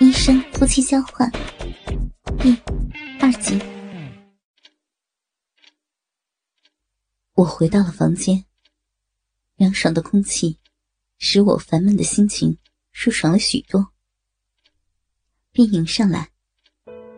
[0.00, 1.28] 医生夫妻交换
[2.38, 2.56] 第
[3.20, 3.60] 二集。
[7.34, 8.44] 我回到了房间，
[9.56, 10.56] 凉爽的空气
[11.18, 12.56] 使我烦闷的心情
[12.92, 13.88] 舒爽了许多。
[15.50, 16.30] 冰迎上来，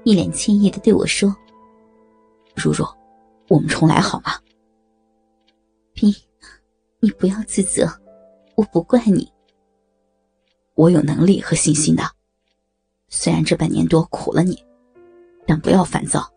[0.05, 1.37] 一脸歉意的对我说
[2.57, 2.87] ：“如如，
[3.49, 4.41] 我们重来好吗？”
[5.93, 6.11] 冰，
[7.01, 7.87] 你不要自责，
[8.55, 9.31] 我不怪你。
[10.77, 12.20] 我有能力和信心的。
[13.11, 14.57] 虽然这半年多苦了你，
[15.46, 16.32] 但不要烦躁，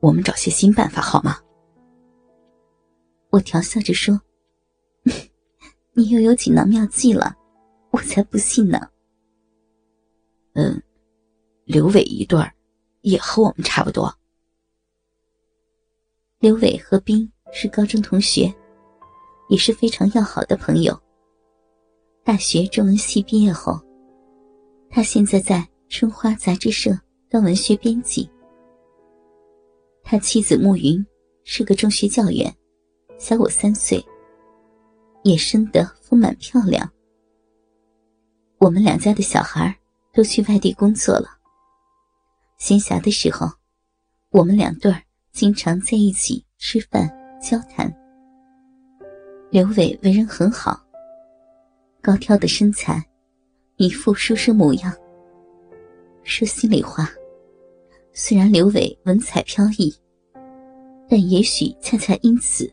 [0.00, 1.38] 我们找些新办法好吗？
[3.30, 4.18] 我调笑着说
[5.92, 7.36] ：“你又有锦囊妙计了，
[7.90, 8.88] 我才不信呢。”
[10.56, 10.82] 嗯，
[11.64, 12.50] 刘伟一对儿
[13.02, 14.12] 也和我们差不多。
[16.40, 18.52] 刘伟和冰是高中同学，
[19.50, 20.98] 也是非常要好的朋友。
[22.24, 23.78] 大学中文系毕业后，
[24.88, 26.90] 他现在在春花杂志社
[27.30, 28.28] 当文学编辑。
[30.02, 31.04] 他妻子慕云
[31.44, 32.54] 是个中学教员，
[33.18, 34.04] 小我三岁，
[35.22, 36.90] 也生得丰满漂亮。
[38.58, 39.74] 我们两家的小孩
[40.12, 41.28] 都去外地工作了。
[42.58, 43.50] 闲暇的时候，
[44.30, 47.08] 我们两对儿经常在一起吃饭
[47.40, 47.90] 交谈。
[49.50, 50.78] 刘伟为人很好。
[52.02, 53.02] 高挑的身材，
[53.76, 54.94] 一副书生模样。
[56.28, 57.10] 说心里话，
[58.12, 59.92] 虽然刘伟文采飘逸，
[61.08, 62.70] 但也许恰恰因此，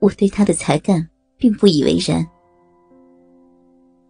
[0.00, 2.26] 我对他的才干并不以为然。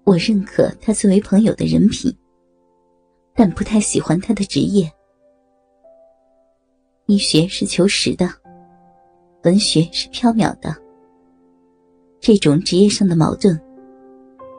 [0.05, 2.17] 我认可他作为朋友的人品，
[3.35, 4.89] 但不太喜欢他的职业。
[7.07, 8.31] 医学是求实的，
[9.43, 10.75] 文学是缥缈的。
[12.21, 13.61] 这种职业上的矛盾。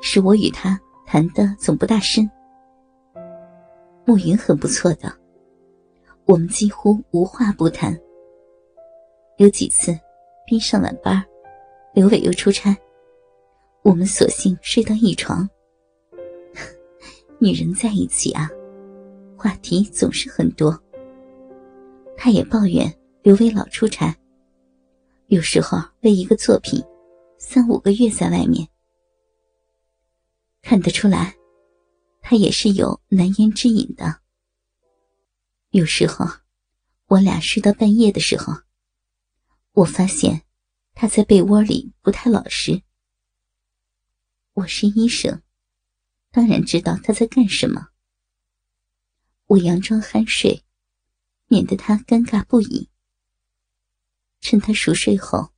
[0.01, 2.29] 使我与他谈的总不大深。
[4.09, 5.15] 暮云很不错的，
[6.25, 7.95] 我们几乎无话不谈。
[9.37, 9.95] 有几次，
[10.47, 11.23] 边上晚班，
[11.93, 12.75] 刘伟又出差，
[13.83, 15.47] 我们索性睡到一床。
[17.37, 18.49] 女人在一起啊，
[19.37, 20.75] 话题总是很多。
[22.17, 24.11] 他也抱怨刘伟老出差，
[25.27, 26.83] 有时候为一个作品，
[27.37, 28.67] 三五个月在外面。
[30.63, 31.35] 看得出来，
[32.29, 34.21] 他也是有难言之隐的。
[35.71, 36.27] 有时候，
[37.07, 38.53] 我俩睡到半夜的时候，
[39.71, 40.43] 我发现
[40.93, 42.83] 他在被窝里不太老实。
[44.53, 45.41] 我是医生，
[46.29, 47.87] 当然知道他在干什么。
[49.47, 50.63] 我佯装酣睡，
[51.47, 52.91] 免得他尴尬不已。
[54.39, 55.51] 趁他熟睡后，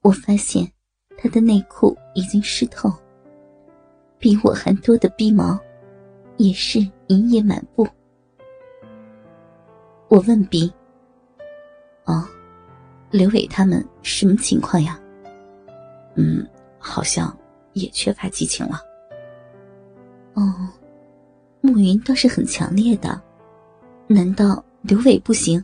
[0.00, 0.72] 我发现
[1.18, 2.90] 他的内裤已经湿透。
[4.18, 5.58] 比我还多的逼毛，
[6.36, 7.86] 也是一夜满布。
[10.08, 10.72] 我问逼
[12.04, 12.24] ：“哦，
[13.10, 14.98] 刘伟他们什么情况呀
[16.16, 16.46] ？”“嗯，
[16.78, 17.34] 好像
[17.74, 18.80] 也缺乏激情了。
[20.34, 20.42] ”“哦，
[21.60, 23.20] 暮云倒是很强烈的，
[24.06, 25.62] 难道刘伟不行？”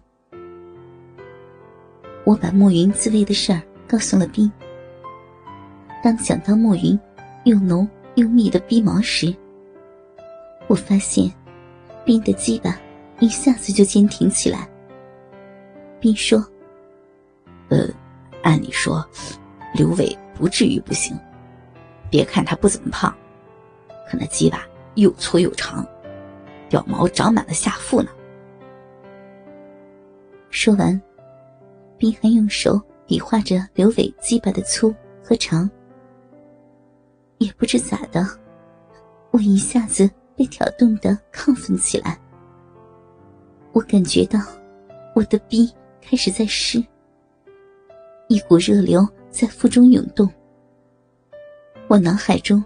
[2.24, 4.50] 我把暮云自慰的事儿告诉了冰。
[6.02, 6.98] 当想到暮云
[7.44, 7.88] 又浓。
[8.16, 9.34] 用密的逼毛时，
[10.68, 11.32] 我发现
[12.04, 12.78] 冰的鸡巴
[13.18, 14.68] 一下子就坚挺起来。
[15.98, 16.38] 冰说
[17.70, 17.88] ：“呃，
[18.42, 19.04] 按理说，
[19.74, 21.18] 刘伟不至于不行。
[22.10, 23.12] 别看他不怎么胖，
[24.08, 24.64] 可那鸡巴
[24.94, 25.84] 又粗又长，
[26.68, 28.10] 屌毛长满了下腹呢。”
[30.50, 31.00] 说完，
[31.98, 35.68] 冰还用手比划着刘伟鸡巴的粗和长。
[37.44, 38.26] 也不知咋的，
[39.30, 42.18] 我一下子被挑动的亢奋起来。
[43.72, 44.40] 我感觉到
[45.14, 46.82] 我的逼开始在湿，
[48.28, 50.26] 一股热流在腹中涌动。
[51.86, 52.64] 我脑海中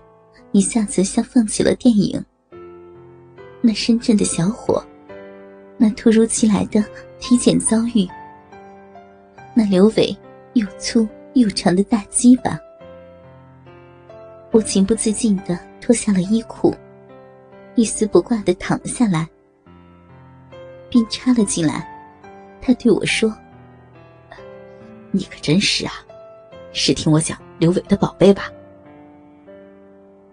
[0.52, 2.24] 一下子像放起了电影。
[3.60, 4.80] 那深圳的小伙，
[5.76, 6.80] 那突如其来的
[7.18, 8.06] 体检遭遇，
[9.54, 10.16] 那刘伟
[10.52, 12.56] 又粗又长的大鸡巴。
[14.50, 16.74] 我情不自禁的脱下了衣裤，
[17.74, 19.28] 一丝不挂的躺了下来。
[20.90, 21.86] 并插了进来，
[22.62, 23.30] 他对我说
[25.12, 25.92] ：“你可真是啊，
[26.72, 28.50] 是听我讲刘伟的宝贝吧？”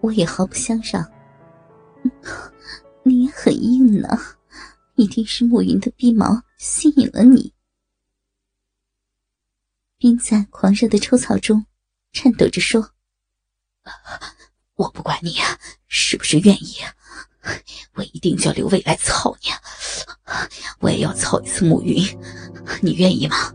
[0.00, 1.06] 我也毫不相让。
[3.02, 4.08] 你也很硬呢，
[4.94, 7.52] 一定是暮云的逼毛吸引了你。
[9.98, 11.66] 并在狂热的抽草中，
[12.12, 12.95] 颤抖着说。
[14.76, 15.36] 我不管你
[15.88, 16.76] 是不是愿意，
[17.94, 19.48] 我一定叫刘伟来操你，
[20.80, 22.04] 我也要操一次暮云，
[22.82, 23.52] 你愿意吗？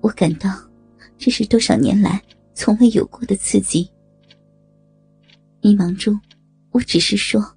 [0.00, 0.48] 我感到
[1.18, 2.22] 这是多少年来
[2.54, 3.90] 从未有过的刺激。
[5.60, 6.20] 迷茫中，
[6.70, 7.56] 我只是说：“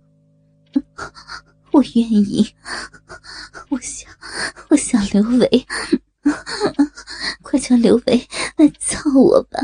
[1.72, 2.56] 我愿意，
[3.70, 4.12] 我想，
[4.70, 5.68] 我想刘伟，
[7.44, 8.28] 快叫刘伟
[8.58, 9.60] 来操我吧！”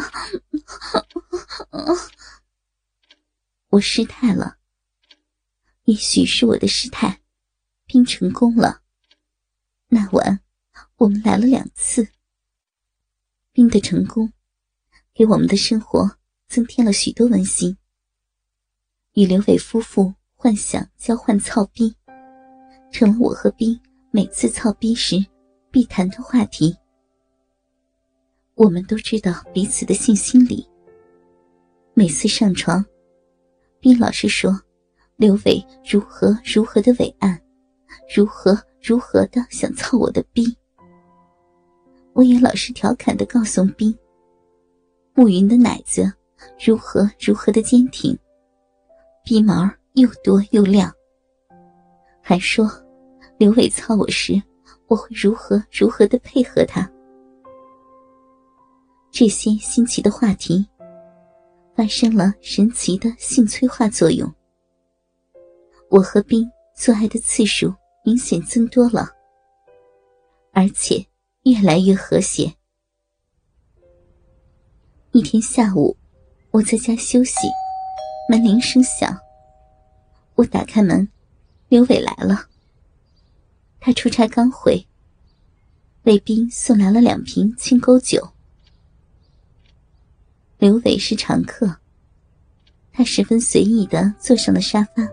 [3.70, 4.58] 我失态了，
[5.84, 7.22] 也许是我的失态，
[7.86, 8.82] 并成功了。
[9.88, 10.40] 那晚，
[10.96, 12.08] 我们来了两次。
[13.52, 14.32] 冰的成功，
[15.14, 17.78] 给我们的生活增添了许多温馨。
[19.14, 21.96] 与刘伟夫妇幻想交换操逼，
[22.92, 23.80] 成了我和冰
[24.12, 25.18] 每次操逼时
[25.72, 26.76] 必谈的话题。
[28.56, 30.68] 我们都知道彼此的性心理。
[31.98, 32.86] 每次上床，
[33.80, 34.56] 冰老是说
[35.16, 37.42] 刘伟如何如何的伟岸，
[38.16, 40.46] 如何如何的想操我的逼。
[42.14, 43.98] 我也老是调侃的告诉冰，
[45.16, 46.14] 暮云的奶子
[46.64, 48.16] 如何如何的坚挺，
[49.26, 50.94] 鼻毛又多又亮。
[52.22, 52.70] 还说
[53.40, 54.40] 刘伟操我时，
[54.86, 56.88] 我会如何如何的配合他。
[59.10, 60.64] 这些新奇的话题，
[61.78, 64.34] 发生了神奇的性催化作用。
[65.92, 67.72] 我和冰做爱的次数
[68.04, 69.08] 明显增多了，
[70.52, 71.06] 而且。
[71.44, 72.54] 越来越和谐。
[75.14, 75.96] 一天下午，
[76.52, 77.48] 我在家休息，
[78.30, 79.18] 门铃声响。
[80.36, 81.08] 我打开门，
[81.70, 82.50] 刘伟来了。
[83.80, 84.86] 他出差刚回，
[86.04, 88.30] 卫兵送来了两瓶青沟酒。
[90.60, 91.72] 刘伟是常客，
[92.92, 95.08] 他十分随意的坐上了沙发。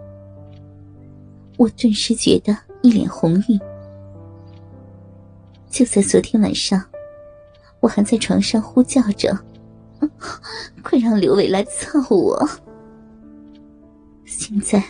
[1.58, 3.60] 我顿时觉得一脸红晕。
[5.68, 6.82] 就在昨天晚上，
[7.80, 9.38] 我还在床上呼叫着
[10.82, 12.48] ：“快让刘伟来操我！”
[14.24, 14.82] 现在，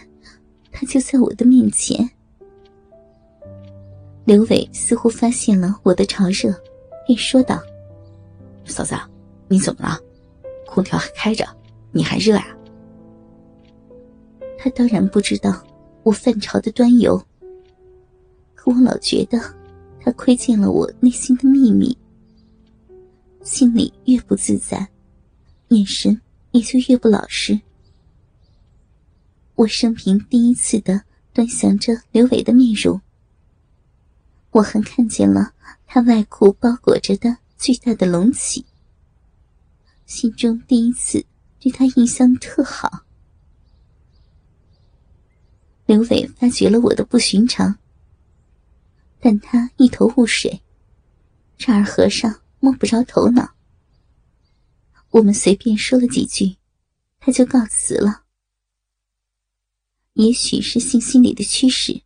[0.71, 2.09] 他就在我的面前。
[4.25, 6.55] 刘伟似乎发现了我的潮热，
[7.09, 7.61] 便说道
[8.65, 8.95] ：“嫂子，
[9.49, 9.99] 你怎么了？
[10.75, 11.47] 空调还开着，
[11.93, 12.57] 你还热呀？”
[14.59, 15.63] 他当然不知道
[16.03, 17.17] 我犯潮的端游，
[18.55, 19.39] 可我老觉得。
[20.07, 21.97] 他窥见了我内心的秘密，
[23.43, 24.87] 心里越不自在，
[25.69, 27.59] 眼神也就越不老实。
[29.55, 31.01] 我生平第一次的
[31.33, 33.01] 端详着刘伟的面容，
[34.51, 35.55] 我还看见了
[35.87, 38.63] 他外裤包裹着的巨大的隆起，
[40.07, 41.25] 心中第一次
[41.59, 43.05] 对他印象特好。
[45.87, 47.79] 刘伟发觉了我的不寻常。
[49.21, 50.63] 但他一头雾水，
[51.57, 53.55] 丈二和尚摸不着头脑。
[55.13, 56.57] 我们随便说了几句，
[57.19, 58.25] 他就告辞了。
[60.13, 62.03] 也许是性心理的驱使，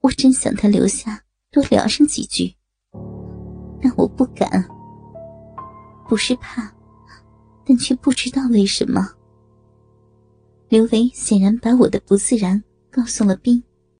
[0.00, 2.56] 我真想他留下多聊上几句，
[3.80, 4.68] 但我不敢。
[6.08, 6.74] 不是怕，
[7.70, 9.08] 但却不知道为什么。
[10.68, 13.62] 刘维显然把我的不自然告诉了冰。